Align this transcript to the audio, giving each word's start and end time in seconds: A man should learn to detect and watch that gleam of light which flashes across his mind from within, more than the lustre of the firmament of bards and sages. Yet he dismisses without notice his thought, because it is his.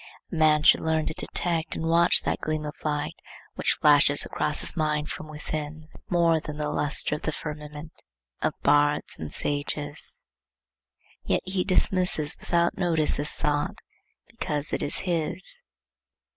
A 0.31 0.35
man 0.35 0.63
should 0.63 0.79
learn 0.79 1.05
to 1.05 1.13
detect 1.13 1.75
and 1.75 1.85
watch 1.87 2.23
that 2.23 2.39
gleam 2.41 2.65
of 2.65 2.73
light 2.83 3.13
which 3.53 3.77
flashes 3.81 4.25
across 4.25 4.61
his 4.61 4.75
mind 4.75 5.11
from 5.11 5.27
within, 5.27 5.89
more 6.09 6.39
than 6.39 6.57
the 6.57 6.71
lustre 6.71 7.13
of 7.13 7.21
the 7.21 7.31
firmament 7.31 7.91
of 8.41 8.59
bards 8.63 9.17
and 9.19 9.31
sages. 9.31 10.23
Yet 11.21 11.41
he 11.45 11.63
dismisses 11.63 12.35
without 12.39 12.79
notice 12.79 13.17
his 13.17 13.29
thought, 13.29 13.75
because 14.27 14.73
it 14.73 14.81
is 14.81 15.01
his. 15.01 15.61